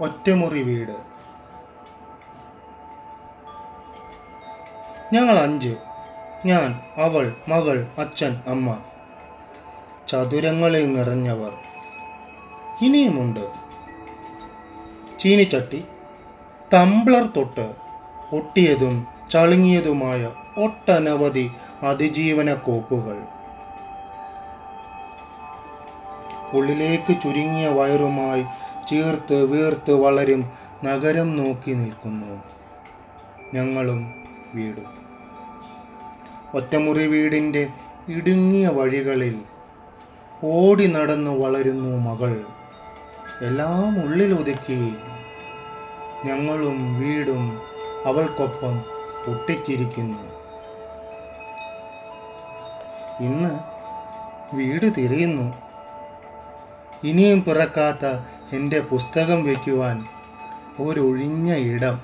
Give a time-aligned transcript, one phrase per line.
[0.00, 0.96] ഒറ്റമുറി വീട്.
[5.14, 5.76] ഞങ്ങൾ അഞ്ച്
[6.46, 8.78] ഞാൻ അവൾ മകൾ അച്ഛൻ അമ്മ.
[10.08, 11.52] ചതുരങ്ങളിൽ നിറഞ്ഞവർ.
[12.82, 13.50] ഇനിയുമുണ്ട്.
[15.20, 15.84] ചീനിച്ചട്ടി.
[16.74, 17.74] തംബ്ലർ തൊട്ട്
[18.32, 21.50] ഒട്ടിയതും ചളുങ്ങിയതുമായ ഒട്ടനവധി
[21.82, 23.22] അതിജീവന കോപ്പുകൾ
[26.52, 28.44] ഉള്ളിലേക്ക് ചുരുങ്ങിയ വയറുമായി
[28.88, 30.50] ചീർത്ത് വീർത്ത് വളരും
[30.84, 32.42] നഗരം നോക്കി നിൽക്കുന്നു.
[33.54, 34.14] ഞങ്ങളും
[34.54, 34.86] വീടും.
[36.54, 37.68] ഒറ്റമുറി വീടിന്റെ
[38.08, 39.42] ഇടുങ്ങിയ വഴികളിൽ
[40.44, 42.44] ഓടി നടന്നു വളരുന്നു മകൾ.
[43.42, 44.96] എല്ലാം ഉള്ളിലൊതുക്കി
[46.24, 47.62] ഞങ്ങളും വീടും
[48.06, 48.74] അവൾക്കൊപ്പം
[49.30, 50.22] ഒട്ടിച്ചിരിക്കുന്നു
[53.24, 53.52] ഇന്ന്
[54.56, 55.46] വീട് തിരയുന്നു.
[57.04, 58.06] ഇനിയും പിറക്കാത്ത
[58.52, 59.96] എന്റെ പുസ്തകം വയ്ക്കുവാൻ
[60.80, 61.96] ഒരൊഴിഞ്ഞ ഇടം